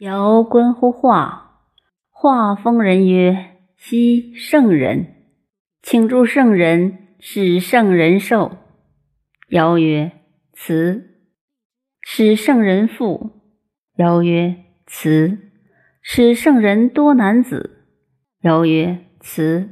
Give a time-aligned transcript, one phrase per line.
[0.00, 1.62] 尧观乎画，
[2.10, 5.14] 画风人曰：“昔圣人，
[5.82, 8.52] 请助圣人，使圣人寿。”
[9.50, 10.12] 尧曰
[10.54, 11.16] ：“辞。”
[12.00, 13.32] 使圣人富。
[13.96, 14.54] 尧曰
[14.86, 15.36] ：“辞。”
[16.00, 17.84] 使圣人多男子。
[18.42, 19.68] 尧曰：“辞。”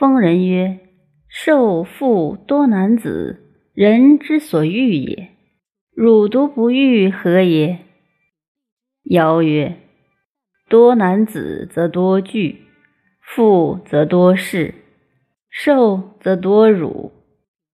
[0.00, 0.80] 封人曰
[1.30, 5.28] ：“寿富多男子，人之所欲也。
[5.94, 7.78] 汝独不欲，何也？”
[9.10, 9.76] 尧曰
[10.68, 12.66] ：“多男子则多惧，
[13.22, 14.74] 富则多事，
[15.48, 17.12] 寿则多辱。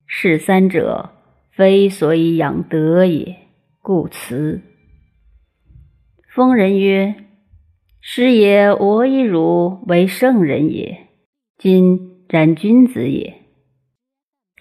[0.06, 1.10] 是三者，
[1.50, 3.34] 非所以养德也，
[3.82, 4.60] 故辞。”
[6.32, 7.16] 丰人曰
[8.00, 11.08] ：“师也，我以汝为圣人也，
[11.58, 13.34] 今然君子也。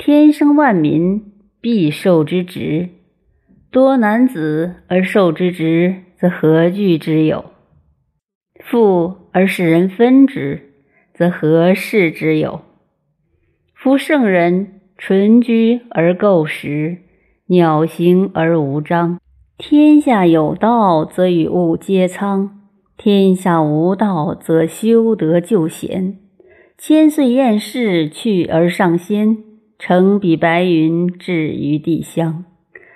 [0.04, 2.90] 天生万民，必受之职。
[3.70, 7.44] 多男子而受之职。”则何惧之有？
[8.64, 10.72] 富而使人分之，
[11.14, 12.62] 则何事之有？
[13.76, 17.00] 夫圣人纯居而构实，
[17.48, 19.20] 鸟行而无章。
[19.58, 22.52] 天下有道，则与物皆苍；
[22.96, 26.20] 天下无道，则修德就贤。
[26.78, 29.38] 千岁厌世，去而上仙。
[29.78, 32.46] 成彼白云，至于地乡。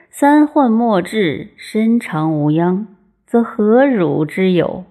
[0.09, 2.87] 三患莫至，身长无殃。
[3.27, 4.85] 则何辱之有？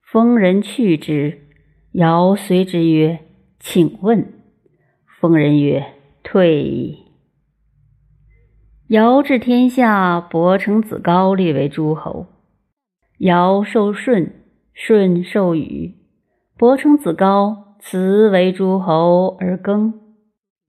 [0.00, 1.40] 封人去之，
[1.90, 3.18] 尧随之曰
[3.58, 4.32] ：“请问。”
[5.18, 5.84] 封人曰
[6.22, 7.02] ：“退矣。”
[8.90, 12.26] 尧治天下，伯承子高立为诸侯。
[13.18, 15.96] 尧受舜，舜受禹。
[16.56, 19.92] 伯承子高辞为诸侯而耕。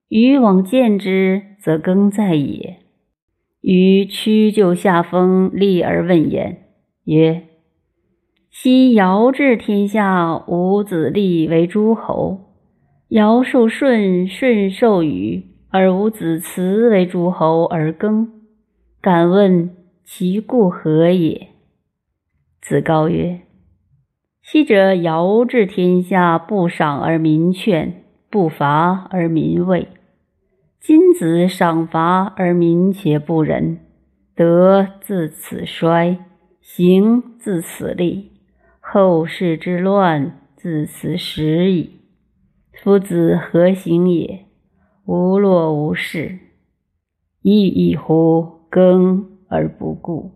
[0.07, 2.86] 禹往见之，则耕在也。
[3.61, 6.57] 禹屈就下风，立而问言，
[7.05, 7.43] 曰
[8.51, 12.41] ：“昔尧治天下，无子立为诸侯。
[13.09, 18.29] 尧受舜，舜受禹，而无子辞为诸侯而耕。
[19.01, 21.47] 敢问其故何也？”
[22.61, 23.41] 子高曰
[24.43, 29.87] ：“昔者尧治天下，不赏而民劝，不罚而民畏。”
[31.17, 33.79] 子赏罚而民且不仁，
[34.35, 36.19] 德自此衰，
[36.61, 38.33] 行自此立，
[38.79, 42.01] 后世之乱自此始矣。
[42.71, 44.45] 夫子何行也？
[45.05, 46.37] 无若无事，
[47.41, 50.31] 亦亦乎耕而不顾。